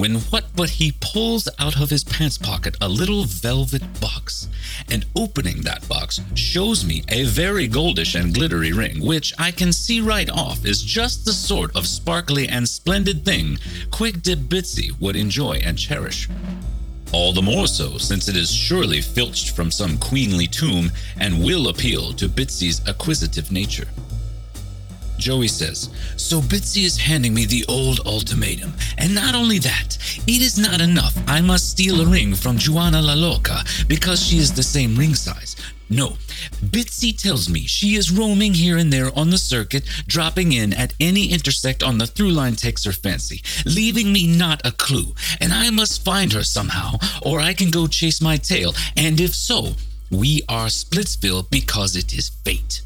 when 0.01 0.15
what 0.31 0.45
but 0.55 0.71
he 0.71 0.93
pulls 0.99 1.47
out 1.59 1.79
of 1.79 1.91
his 1.91 2.03
pants 2.03 2.35
pocket 2.35 2.75
a 2.81 2.89
little 2.89 3.23
velvet 3.23 3.83
box, 4.01 4.47
and 4.89 5.05
opening 5.15 5.61
that 5.61 5.87
box 5.87 6.19
shows 6.33 6.83
me 6.83 7.03
a 7.09 7.23
very 7.25 7.69
goldish 7.69 8.19
and 8.19 8.33
glittery 8.33 8.73
ring, 8.73 9.05
which 9.05 9.31
I 9.37 9.51
can 9.51 9.71
see 9.71 10.01
right 10.01 10.27
off 10.31 10.65
is 10.65 10.81
just 10.81 11.23
the 11.23 11.31
sort 11.31 11.75
of 11.75 11.85
sparkly 11.85 12.47
and 12.47 12.67
splendid 12.67 13.23
thing 13.23 13.59
Quick 13.91 14.23
Dip 14.23 14.39
Bitsy 14.39 14.99
would 14.99 15.15
enjoy 15.15 15.61
and 15.63 15.77
cherish. 15.77 16.27
All 17.13 17.31
the 17.31 17.43
more 17.43 17.67
so 17.67 17.99
since 17.99 18.27
it 18.27 18.35
is 18.35 18.51
surely 18.51 19.01
filched 19.01 19.55
from 19.55 19.69
some 19.69 19.99
queenly 19.99 20.47
tomb 20.47 20.91
and 21.19 21.43
will 21.43 21.67
appeal 21.67 22.11
to 22.13 22.27
Bitsy's 22.27 22.81
acquisitive 22.87 23.51
nature. 23.51 23.87
Joey 25.21 25.47
says. 25.47 25.89
So 26.17 26.41
Bitsy 26.41 26.83
is 26.83 26.97
handing 26.97 27.33
me 27.33 27.45
the 27.45 27.63
old 27.69 28.01
ultimatum. 28.05 28.73
And 28.97 29.13
not 29.13 29.35
only 29.35 29.59
that, 29.59 29.97
it 30.27 30.41
is 30.41 30.57
not 30.57 30.81
enough. 30.81 31.15
I 31.27 31.39
must 31.41 31.69
steal 31.69 32.01
a 32.01 32.05
ring 32.05 32.33
from 32.33 32.57
Juana 32.57 33.01
La 33.01 33.13
Loca 33.13 33.63
because 33.87 34.21
she 34.21 34.37
is 34.37 34.51
the 34.51 34.63
same 34.63 34.95
ring 34.95 35.15
size. 35.15 35.55
No, 35.91 36.11
Bitsy 36.63 37.15
tells 37.15 37.49
me 37.49 37.67
she 37.67 37.95
is 37.95 38.11
roaming 38.11 38.53
here 38.53 38.77
and 38.77 38.93
there 38.93 39.11
on 39.19 39.29
the 39.29 39.37
circuit, 39.37 39.83
dropping 40.07 40.53
in 40.53 40.71
at 40.71 40.93
any 41.01 41.33
intersect 41.33 41.83
on 41.83 41.97
the 41.97 42.07
through 42.07 42.31
line 42.31 42.55
takes 42.55 42.85
her 42.85 42.93
fancy, 42.93 43.43
leaving 43.65 44.13
me 44.13 44.25
not 44.25 44.65
a 44.65 44.71
clue. 44.71 45.13
And 45.41 45.51
I 45.51 45.69
must 45.69 46.05
find 46.05 46.31
her 46.31 46.43
somehow, 46.43 46.93
or 47.21 47.41
I 47.41 47.53
can 47.53 47.71
go 47.71 47.87
chase 47.87 48.21
my 48.21 48.37
tail. 48.37 48.73
And 48.95 49.19
if 49.19 49.35
so, 49.35 49.73
we 50.09 50.43
are 50.47 50.67
Splitsville 50.67 51.49
because 51.49 51.97
it 51.97 52.13
is 52.13 52.29
fate. 52.45 52.83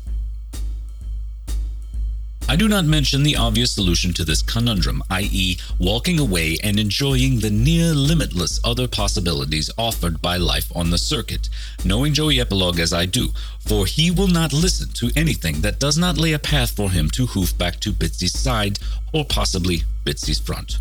I 2.48 2.56
do 2.56 2.68
not 2.68 2.86
mention 2.86 3.24
the 3.24 3.38
obvious 3.38 3.72
solution 3.72 4.14
to 4.14 4.24
this 4.24 4.44
conundrum, 4.44 5.04
i.e., 5.10 5.58
walking 5.80 6.20
away 6.20 6.58
and 6.64 6.80
enjoying 6.80 7.40
the 7.40 7.50
near 7.50 7.92
limitless 7.92 8.60
other 8.64 8.88
possibilities 8.88 9.72
offered 9.80 10.22
by 10.22 10.38
life 10.38 10.72
on 10.75 10.92
the 10.92 11.00
circuit, 11.00 11.50
knowing 11.84 12.14
Joey 12.14 12.40
Epilogue 12.40 12.80
as 12.80 12.94
I 12.94 13.08
do, 13.08 13.30
for 13.60 13.88
he 13.88 14.12
will 14.12 14.28
not 14.28 14.54
listen 14.54 14.90
to 14.90 15.10
anything 15.16 15.62
that 15.62 15.80
does 15.80 15.98
not 15.98 16.20
lay 16.20 16.34
a 16.34 16.40
path 16.40 16.70
for 16.70 16.92
him 16.92 17.10
to 17.12 17.25
hoof 17.25 17.58
back 17.58 17.80
to 17.80 17.92
Bitsy's 17.92 18.38
side 18.38 18.78
or 19.12 19.25
possibly 19.25 19.82
Bitsy's 20.06 20.40
front. 20.40 20.78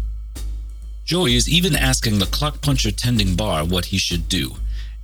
Joey 1.06 1.35
is 1.35 1.49
even 1.49 1.75
asking 1.75 2.18
the 2.18 2.26
clock 2.26 2.61
puncher 2.61 2.90
tending 2.90 3.37
bar 3.37 3.64
what 3.64 3.87
he 3.87 3.97
should 3.97 4.28
do. 4.28 4.56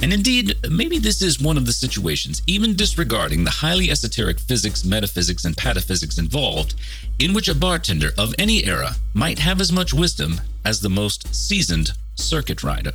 And 0.03 0.15
indeed, 0.15 0.57
maybe 0.71 0.99
this 0.99 1.21
is 1.21 1.41
one 1.41 1.59
of 1.59 1.67
the 1.67 1.73
situations, 1.73 2.43
even 2.47 2.75
disregarding 2.75 3.45
the 3.45 3.51
highly 3.51 3.91
esoteric 3.91 4.41
physics, 4.41 4.85
metaphysics, 4.85 5.45
and 5.45 5.57
pataphysics 5.57 6.19
involved, 6.19 6.75
in 7.19 7.35
which 7.35 7.49
a 7.49 7.55
bartender 7.55 8.11
of 8.17 8.35
any 8.39 8.65
era 8.65 8.97
might 9.13 9.39
have 9.41 9.61
as 9.61 9.71
much 9.71 9.93
wisdom 9.93 10.41
as 10.65 10.81
the 10.81 10.89
most 10.89 11.35
seasoned 11.35 11.93
circuit 12.15 12.63
rider. 12.63 12.93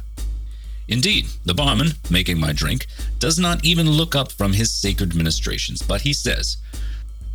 Indeed, 0.88 1.28
the 1.44 1.54
barman, 1.54 1.94
making 2.10 2.40
my 2.40 2.54
drink, 2.54 2.88
does 3.20 3.38
not 3.38 3.64
even 3.64 3.90
look 3.90 4.16
up 4.16 4.32
from 4.32 4.54
his 4.54 4.72
sacred 4.72 5.16
ministrations, 5.16 5.82
but 5.82 6.02
he 6.02 6.14
says, 6.14 6.58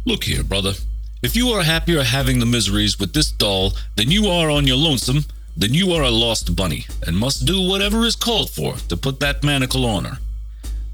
Look 0.05 0.25
here, 0.25 0.43
brother. 0.43 0.75
If 1.23 1.37
you 1.37 1.51
are 1.51 1.63
happier 1.63 2.03
having 2.03 2.39
the 2.39 2.47
miseries 2.47 2.99
with 2.99 3.13
this 3.13 3.31
doll 3.31 3.75
than 3.97 4.11
you 4.11 4.29
are 4.29 4.51
on 4.51 4.67
your 4.67 4.79
lonesome, 4.79 5.27
then 5.57 5.75
you 5.75 5.93
are 5.93 6.03
a 6.03 6.11
lost 6.11 6.55
bunny 6.57 6.87
and 7.07 7.17
must 7.17 7.45
do 7.45 7.61
whatever 7.61 8.05
is 8.05 8.17
called 8.17 8.51
for 8.51 8.77
to 8.89 8.97
put 8.97 9.21
that 9.21 9.45
manacle 9.45 9.85
on 9.85 10.05
her. 10.05 10.19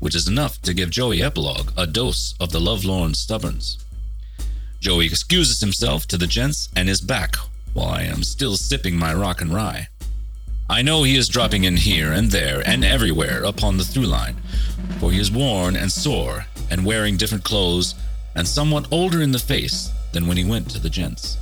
Which 0.01 0.15
is 0.15 0.29
enough 0.29 0.61
to 0.63 0.75
give 0.75 0.91
Joey 0.91 1.23
Epilogue 1.23 1.71
a 1.77 1.87
dose 1.87 2.35
of 2.41 2.51
the 2.51 2.61
lovelorn 2.61 3.13
stubborns. 3.13 3.83
Joey 4.81 5.07
excuses 5.07 5.61
himself 5.61 6.07
to 6.09 6.19
the 6.19 6.27
gents 6.27 6.69
and 6.77 6.89
is 6.89 7.01
back 7.01 7.37
while 7.73 7.89
I 7.89 8.03
am 8.03 8.23
still 8.23 8.57
sipping 8.57 8.97
my 8.97 9.13
rock 9.13 9.41
and 9.41 9.53
rye. 9.53 9.89
I 10.69 10.83
know 10.83 11.03
he 11.03 11.17
is 11.17 11.29
dropping 11.29 11.65
in 11.65 11.77
here 11.77 12.13
and 12.13 12.31
there 12.31 12.63
and 12.67 12.85
everywhere 12.85 13.45
upon 13.45 13.77
the 13.77 13.85
through 13.85 14.07
line, 14.07 14.37
for 14.99 15.13
he 15.13 15.21
is 15.21 15.31
worn 15.31 15.77
and 15.77 15.93
sore 15.93 16.47
and 16.71 16.85
wearing 16.85 17.17
different 17.17 17.45
clothes 17.45 17.95
and 18.35 18.49
somewhat 18.49 18.89
older 18.91 19.23
in 19.23 19.33
the 19.33 19.39
face 19.39 19.91
than 20.13 20.27
when 20.27 20.37
he 20.37 20.45
went 20.45 20.69
to 20.71 20.81
the 20.81 20.91
gents. 20.91 21.39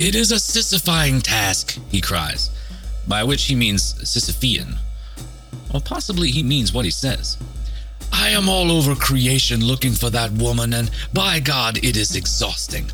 It 0.00 0.16
is 0.16 0.32
a 0.32 0.36
Sisyphine 0.36 1.22
task, 1.22 1.78
he 1.88 2.00
cries, 2.00 2.50
by 3.06 3.22
which 3.22 3.44
he 3.44 3.54
means 3.54 3.94
Sisyphean. 3.94 4.78
Or 5.72 5.80
possibly 5.80 6.30
he 6.30 6.42
means 6.42 6.72
what 6.72 6.84
he 6.84 6.90
says. 6.90 7.38
I 8.12 8.30
am 8.30 8.48
all 8.48 8.72
over 8.72 8.96
creation 8.96 9.64
looking 9.64 9.92
for 9.92 10.10
that 10.10 10.32
woman, 10.32 10.72
and 10.72 10.90
by 11.12 11.38
God, 11.38 11.78
it 11.78 11.96
is 11.96 12.16
exhausting. 12.16 12.90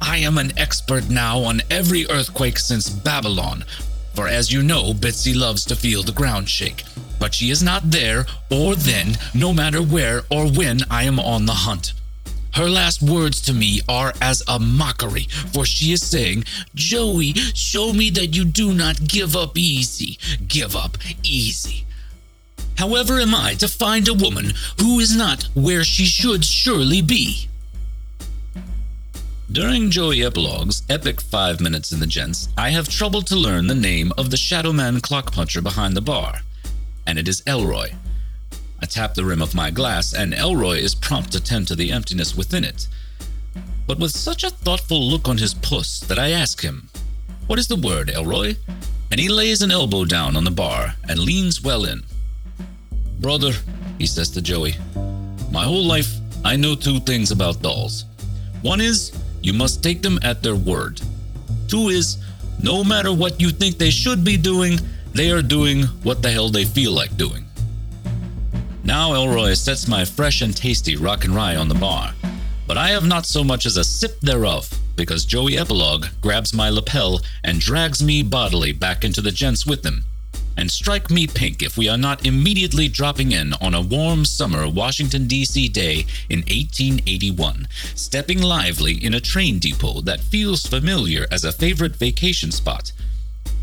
I 0.00 0.18
am 0.18 0.38
an 0.38 0.56
expert 0.56 1.10
now 1.10 1.40
on 1.40 1.60
every 1.70 2.08
earthquake 2.08 2.58
since 2.58 2.88
Babylon, 2.88 3.64
for 4.14 4.28
as 4.28 4.52
you 4.52 4.62
know, 4.62 4.92
Bitsy 4.92 5.34
loves 5.34 5.64
to 5.66 5.76
feel 5.76 6.04
the 6.04 6.12
ground 6.12 6.48
shake. 6.48 6.84
But 7.18 7.34
she 7.34 7.50
is 7.50 7.64
not 7.64 7.90
there 7.90 8.26
or 8.48 8.76
then, 8.76 9.16
no 9.34 9.52
matter 9.52 9.82
where 9.82 10.22
or 10.30 10.48
when 10.48 10.82
I 10.88 11.02
am 11.02 11.18
on 11.18 11.46
the 11.46 11.52
hunt. 11.52 11.94
Her 12.54 12.68
last 12.68 13.02
words 13.02 13.40
to 13.42 13.52
me 13.52 13.80
are 13.88 14.12
as 14.20 14.42
a 14.48 14.58
mockery, 14.58 15.28
for 15.52 15.64
she 15.64 15.92
is 15.92 16.02
saying, 16.02 16.44
Joey, 16.74 17.34
show 17.54 17.92
me 17.92 18.10
that 18.10 18.34
you 18.34 18.44
do 18.44 18.74
not 18.74 19.06
give 19.06 19.36
up 19.36 19.56
easy. 19.56 20.18
Give 20.46 20.74
up 20.74 20.98
easy. 21.22 21.84
However, 22.76 23.18
am 23.18 23.34
I 23.34 23.54
to 23.54 23.68
find 23.68 24.08
a 24.08 24.14
woman 24.14 24.52
who 24.80 25.00
is 25.00 25.16
not 25.16 25.48
where 25.54 25.84
she 25.84 26.04
should 26.04 26.44
surely 26.44 27.02
be? 27.02 27.48
During 29.50 29.90
Joey 29.90 30.22
Epilogue's 30.22 30.82
epic 30.88 31.20
five 31.20 31.60
minutes 31.60 31.90
in 31.90 32.00
the 32.00 32.06
gents, 32.06 32.48
I 32.56 32.70
have 32.70 32.88
troubled 32.88 33.26
to 33.28 33.36
learn 33.36 33.66
the 33.66 33.74
name 33.74 34.12
of 34.18 34.30
the 34.30 34.36
Shadow 34.36 34.72
Man 34.72 35.00
clock 35.00 35.32
puncher 35.32 35.62
behind 35.62 35.96
the 35.96 36.02
bar, 36.02 36.40
and 37.06 37.18
it 37.18 37.26
is 37.26 37.42
Elroy. 37.46 37.92
I 38.80 38.86
tap 38.86 39.14
the 39.14 39.24
rim 39.24 39.42
of 39.42 39.54
my 39.54 39.70
glass, 39.70 40.12
and 40.12 40.32
Elroy 40.32 40.78
is 40.78 40.94
prompt 40.94 41.32
to 41.32 41.42
tend 41.42 41.68
to 41.68 41.76
the 41.76 41.92
emptiness 41.92 42.36
within 42.36 42.64
it. 42.64 42.86
But 43.86 43.98
with 43.98 44.12
such 44.12 44.44
a 44.44 44.50
thoughtful 44.50 45.00
look 45.00 45.28
on 45.28 45.38
his 45.38 45.54
puss 45.54 46.00
that 46.00 46.18
I 46.18 46.30
ask 46.30 46.62
him, 46.62 46.88
What 47.46 47.58
is 47.58 47.68
the 47.68 47.76
word, 47.76 48.10
Elroy? 48.10 48.56
And 49.10 49.18
he 49.18 49.28
lays 49.28 49.62
an 49.62 49.70
elbow 49.70 50.04
down 50.04 50.36
on 50.36 50.44
the 50.44 50.50
bar 50.50 50.94
and 51.08 51.18
leans 51.18 51.62
well 51.62 51.84
in. 51.84 52.02
Brother, 53.20 53.52
he 53.98 54.06
says 54.06 54.28
to 54.30 54.42
Joey, 54.42 54.74
my 55.50 55.64
whole 55.64 55.84
life 55.84 56.18
I 56.44 56.56
know 56.56 56.74
two 56.74 57.00
things 57.00 57.30
about 57.30 57.62
dolls. 57.62 58.04
One 58.62 58.80
is, 58.80 59.12
you 59.42 59.52
must 59.52 59.82
take 59.82 60.02
them 60.02 60.18
at 60.22 60.42
their 60.42 60.54
word. 60.54 61.00
Two 61.68 61.88
is, 61.88 62.18
no 62.62 62.84
matter 62.84 63.12
what 63.12 63.40
you 63.40 63.50
think 63.50 63.78
they 63.78 63.90
should 63.90 64.24
be 64.24 64.36
doing, 64.36 64.78
they 65.14 65.30
are 65.30 65.42
doing 65.42 65.84
what 66.04 66.22
the 66.22 66.30
hell 66.30 66.48
they 66.48 66.64
feel 66.64 66.92
like 66.92 67.16
doing. 67.16 67.44
Now 68.88 69.12
Elroy 69.12 69.52
sets 69.52 69.86
my 69.86 70.06
fresh 70.06 70.40
and 70.40 70.56
tasty 70.56 70.96
rock 70.96 71.26
and 71.26 71.34
rye 71.34 71.56
on 71.56 71.68
the 71.68 71.74
bar, 71.74 72.14
but 72.66 72.78
I 72.78 72.88
have 72.88 73.04
not 73.04 73.26
so 73.26 73.44
much 73.44 73.66
as 73.66 73.76
a 73.76 73.84
sip 73.84 74.18
thereof, 74.20 74.66
because 74.96 75.26
Joey 75.26 75.58
Epilogue 75.58 76.06
grabs 76.22 76.54
my 76.54 76.70
lapel 76.70 77.20
and 77.44 77.60
drags 77.60 78.02
me 78.02 78.22
bodily 78.22 78.72
back 78.72 79.04
into 79.04 79.20
the 79.20 79.30
gents 79.30 79.66
with 79.66 79.84
him. 79.84 80.04
And 80.56 80.70
strike 80.70 81.10
me 81.10 81.26
pink 81.26 81.60
if 81.60 81.76
we 81.76 81.86
are 81.86 81.98
not 81.98 82.24
immediately 82.24 82.88
dropping 82.88 83.32
in 83.32 83.52
on 83.60 83.74
a 83.74 83.82
warm 83.82 84.24
summer 84.24 84.66
Washington, 84.66 85.26
D.C. 85.26 85.68
day 85.68 86.06
in 86.30 86.38
1881, 86.38 87.68
stepping 87.94 88.40
lively 88.40 88.94
in 88.94 89.12
a 89.12 89.20
train 89.20 89.58
depot 89.58 90.00
that 90.00 90.20
feels 90.20 90.64
familiar 90.64 91.26
as 91.30 91.44
a 91.44 91.52
favorite 91.52 91.94
vacation 91.94 92.50
spot 92.50 92.92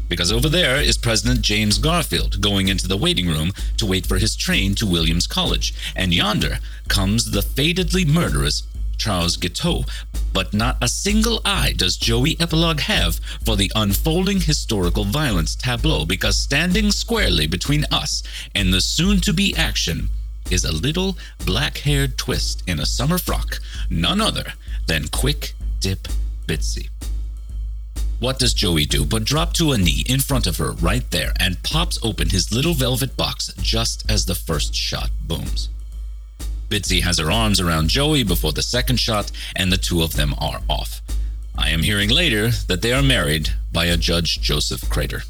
because 0.08 0.32
over 0.32 0.50
there 0.50 0.78
is 0.78 0.98
President 0.98 1.42
James 1.42 1.78
Garfield 1.78 2.42
going 2.42 2.68
into 2.68 2.88
the 2.88 2.98
waiting 2.98 3.28
room 3.28 3.52
to 3.78 3.86
wait 3.86 4.06
for 4.06 4.18
his 4.18 4.36
train 4.36 4.76
to 4.76 4.88
Williams 4.88 5.28
College, 5.28 5.74
and 5.96 6.14
yonder 6.14 6.60
comes 6.88 7.32
the 7.32 7.42
fadedly 7.42 8.06
murderous 8.06 8.64
Charles 8.98 9.38
Guiteau. 9.38 9.86
But 10.34 10.54
not 10.54 10.78
a 10.82 10.88
single 10.88 11.42
eye 11.46 11.74
does 11.76 11.98
Joey 11.98 12.38
Epilogue 12.40 12.82
have 12.82 13.20
for 13.46 13.56
the 13.56 13.72
unfolding 13.76 14.42
historical 14.42 15.06
violence 15.06 15.56
tableau, 15.56 16.06
because 16.06 16.38
standing 16.38 16.92
squarely 16.92 17.48
between 17.48 17.86
us 17.92 18.24
and 18.54 18.74
the 18.74 18.82
soon 18.82 19.22
to 19.22 19.34
be 19.34 19.56
action 19.56 20.10
is 20.52 20.64
a 20.64 20.72
little 20.72 21.18
black 21.46 21.80
haired 21.80 22.18
twist 22.18 22.64
in 22.68 22.80
a 22.80 22.86
summer 22.86 23.18
frock, 23.18 23.60
none 23.90 24.22
other 24.22 24.54
than 24.88 25.08
Quick 25.08 25.54
Dip 25.80 26.08
Bitsy. 26.48 26.90
What 28.20 28.40
does 28.40 28.54
Joey 28.54 28.86
do 28.86 29.06
but 29.06 29.26
drop 29.26 29.54
to 29.54 29.74
a 29.74 29.78
knee 29.78 30.06
in 30.08 30.22
front 30.22 30.48
of 30.48 30.58
her 30.58 30.72
right 30.72 31.10
there 31.12 31.34
and 31.40 31.62
pops 31.64 32.00
open 32.02 32.30
his 32.30 32.52
little 32.52 32.74
velvet 32.74 33.18
box 33.18 33.54
just 33.62 34.10
as 34.10 34.26
the 34.26 34.36
first 34.36 34.74
shot 34.74 35.12
booms? 35.28 35.70
Bitsy 36.70 37.02
has 37.02 37.20
her 37.20 37.30
arms 37.30 37.60
around 37.60 37.90
Joey 37.90 38.24
before 38.24 38.54
the 38.54 38.64
second 38.64 39.00
shot, 39.00 39.32
and 39.56 39.72
the 39.72 39.78
two 39.78 40.02
of 40.02 40.14
them 40.14 40.34
are 40.40 40.62
off. 40.70 41.02
I 41.58 41.70
am 41.70 41.84
hearing 41.84 42.10
later 42.10 42.50
that 42.68 42.82
they 42.82 42.94
are 42.94 43.04
married 43.04 43.50
by 43.72 43.86
a 43.86 43.98
Judge 43.98 44.42
Joseph 44.42 44.90
Crater. 44.90 45.24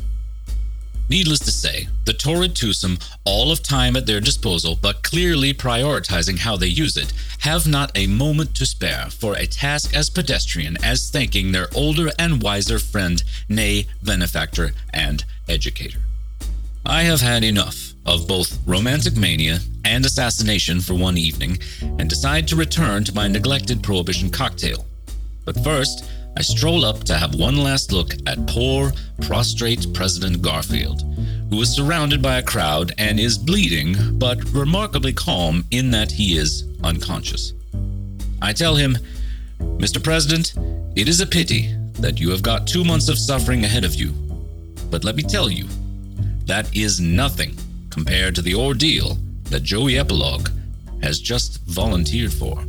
Needless 1.07 1.39
to 1.39 1.51
say, 1.51 1.87
the 2.05 2.13
torrid 2.13 2.55
twosome, 2.55 2.97
all 3.25 3.51
of 3.51 3.61
time 3.61 3.95
at 3.95 4.07
their 4.07 4.19
disposal, 4.19 4.77
but 4.81 5.03
clearly 5.03 5.53
prioritizing 5.53 6.39
how 6.39 6.57
they 6.57 6.67
use 6.67 6.97
it, 6.97 7.13
have 7.39 7.67
not 7.67 7.91
a 7.95 8.07
moment 8.07 8.55
to 8.55 8.65
spare 8.65 9.07
for 9.11 9.35
a 9.35 9.45
task 9.45 9.95
as 9.95 10.09
pedestrian 10.09 10.77
as 10.83 11.11
thanking 11.11 11.51
their 11.51 11.67
older 11.75 12.09
and 12.17 12.41
wiser 12.41 12.79
friend, 12.79 13.23
nay, 13.47 13.85
benefactor 14.01 14.71
and 14.91 15.23
educator. 15.47 15.99
I 16.85 17.03
have 17.03 17.21
had 17.21 17.43
enough 17.43 17.93
of 18.05 18.27
both 18.27 18.59
romantic 18.65 19.15
mania 19.15 19.59
and 19.83 20.05
assassination 20.05 20.81
for 20.81 20.95
one 20.95 21.17
evening 21.17 21.59
and 21.81 22.09
decide 22.09 22.47
to 22.47 22.55
return 22.55 23.03
to 23.03 23.15
my 23.15 23.27
neglected 23.27 23.83
prohibition 23.83 24.29
cocktail. 24.29 24.85
But 25.45 25.63
first, 25.63 26.03
I 26.37 26.41
stroll 26.41 26.83
up 26.83 27.05
to 27.05 27.17
have 27.17 27.35
one 27.35 27.57
last 27.57 27.93
look 27.93 28.13
at 28.27 28.45
poor, 28.47 28.91
prostrate 29.21 29.93
President 29.93 30.41
Garfield, 30.41 31.01
who 31.49 31.61
is 31.61 31.73
surrounded 31.73 32.21
by 32.21 32.37
a 32.37 32.43
crowd 32.43 32.93
and 32.97 33.19
is 33.19 33.37
bleeding, 33.37 34.19
but 34.19 34.43
remarkably 34.51 35.13
calm 35.13 35.63
in 35.71 35.91
that 35.91 36.11
he 36.11 36.37
is 36.37 36.65
unconscious. 36.83 37.53
I 38.41 38.51
tell 38.51 38.75
him, 38.75 38.97
Mr. 39.59 40.03
President, 40.03 40.53
it 40.97 41.07
is 41.07 41.21
a 41.21 41.25
pity 41.25 41.73
that 41.99 42.19
you 42.19 42.29
have 42.31 42.43
got 42.43 42.67
two 42.67 42.83
months 42.83 43.07
of 43.07 43.17
suffering 43.17 43.63
ahead 43.63 43.85
of 43.85 43.95
you. 43.95 44.11
But 44.91 45.05
let 45.05 45.15
me 45.15 45.23
tell 45.23 45.49
you, 45.49 45.67
that 46.45 46.75
is 46.75 46.99
nothing 46.99 47.55
compared 47.89 48.35
to 48.35 48.41
the 48.41 48.55
ordeal 48.55 49.17
that 49.45 49.63
Joey 49.63 49.97
Epilogue 49.97 50.49
has 51.01 51.19
just 51.19 51.61
volunteered 51.61 52.33
for. 52.33 52.61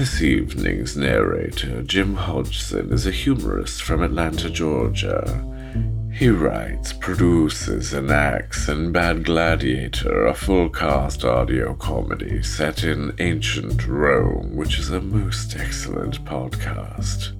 This 0.00 0.22
evening's 0.22 0.96
narrator, 0.96 1.82
Jim 1.82 2.14
Hodgson, 2.14 2.90
is 2.90 3.06
a 3.06 3.10
humorist 3.10 3.82
from 3.82 4.02
Atlanta, 4.02 4.48
Georgia. 4.48 5.44
He 6.10 6.30
writes, 6.30 6.94
produces, 6.94 7.92
and 7.92 8.10
acts 8.10 8.66
in 8.66 8.92
Bad 8.92 9.26
Gladiator, 9.26 10.24
a 10.24 10.32
full 10.32 10.70
cast 10.70 11.22
audio 11.22 11.74
comedy 11.74 12.42
set 12.42 12.82
in 12.82 13.14
ancient 13.18 13.86
Rome, 13.86 14.56
which 14.56 14.78
is 14.78 14.88
a 14.88 15.02
most 15.02 15.54
excellent 15.56 16.24
podcast. 16.24 17.38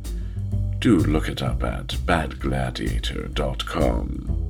Do 0.80 0.98
look 0.98 1.30
it 1.30 1.40
up 1.40 1.64
at 1.64 1.96
badgladiator.com. 2.04 4.49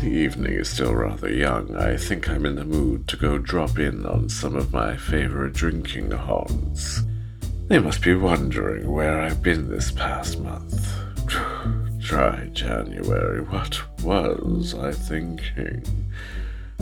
The 0.00 0.08
evening 0.08 0.54
is 0.54 0.70
still 0.70 0.94
rather 0.94 1.28
young. 1.28 1.76
I 1.76 1.98
think 1.98 2.30
I'm 2.30 2.46
in 2.46 2.54
the 2.54 2.64
mood 2.64 3.06
to 3.08 3.18
go 3.18 3.36
drop 3.36 3.78
in 3.78 4.06
on 4.06 4.30
some 4.30 4.56
of 4.56 4.72
my 4.72 4.96
favorite 4.96 5.52
drinking 5.52 6.10
haunts. 6.12 7.02
They 7.68 7.78
must 7.80 8.00
be 8.00 8.14
wondering 8.14 8.90
where 8.90 9.20
I've 9.20 9.42
been 9.42 9.68
this 9.68 9.92
past 9.92 10.40
month. 10.40 10.90
Dry 11.98 12.48
January, 12.54 13.42
what 13.42 13.82
was 14.02 14.72
I 14.74 14.92
thinking? 14.92 15.84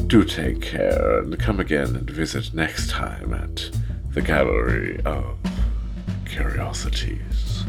Do 0.07 0.23
take 0.23 0.63
care 0.63 1.19
and 1.19 1.37
come 1.41 1.59
again 1.59 1.97
and 1.97 2.09
visit 2.09 2.55
next 2.55 2.89
time 2.89 3.35
at 3.35 3.69
the 4.15 4.23
Gallery 4.23 5.01
of 5.05 5.37
Curiosities. 6.25 7.65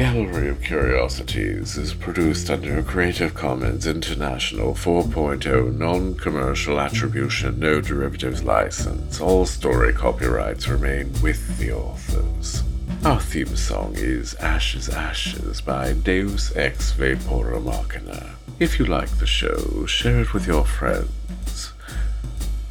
Gallery 0.00 0.48
of 0.48 0.62
Curiosities 0.62 1.76
is 1.76 1.92
produced 1.92 2.48
under 2.48 2.78
a 2.78 2.82
Creative 2.82 3.34
Commons 3.34 3.86
International 3.86 4.72
4.0 4.72 5.76
non 5.76 6.14
commercial 6.14 6.80
attribution, 6.80 7.60
no 7.60 7.82
derivatives 7.82 8.42
license. 8.42 9.20
All 9.20 9.44
story 9.44 9.92
copyrights 9.92 10.68
remain 10.68 11.12
with 11.20 11.58
the 11.58 11.72
authors. 11.72 12.62
Our 13.04 13.20
theme 13.20 13.54
song 13.54 13.92
is 13.94 14.34
Ashes 14.36 14.88
Ashes 14.88 15.60
by 15.60 15.92
Deus 15.92 16.56
Ex 16.56 16.94
Vapora 16.94 17.62
Machina. 17.62 18.36
If 18.58 18.78
you 18.78 18.86
like 18.86 19.10
the 19.18 19.26
show, 19.26 19.84
share 19.84 20.22
it 20.22 20.32
with 20.32 20.46
your 20.46 20.64
friends. 20.64 21.74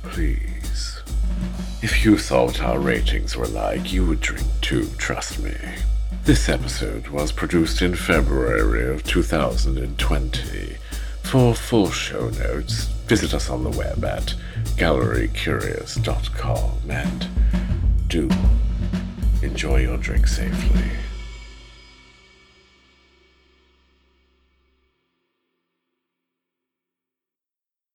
Please. 0.02 1.04
If 1.84 2.04
you 2.04 2.18
thought 2.18 2.60
our 2.60 2.80
ratings 2.80 3.38
were 3.38 3.46
like, 3.46 3.94
you 3.94 4.04
would 4.08 4.20
drink 4.20 4.48
too, 4.62 4.88
trust 4.98 5.38
me. 5.38 5.54
This 6.30 6.46
episode 6.48 7.08
was 7.08 7.32
produced 7.32 7.82
in 7.82 7.96
February 7.96 8.94
of 8.94 9.04
2020. 9.04 10.78
For 11.24 11.56
full 11.56 11.89
show 11.89 12.30
notes, 12.30 12.84
visit 13.08 13.34
us 13.34 13.50
on 13.50 13.63
the 13.63 13.72
web 13.72 14.06
at 14.06 14.36
gallerycurious.com 14.78 16.72
and 16.88 17.28
do 18.08 18.30
enjoy 19.42 19.78
your 19.78 19.98
drink 19.98 20.28
safely. 20.28 20.92